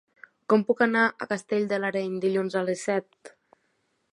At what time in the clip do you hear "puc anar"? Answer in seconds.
0.69-1.03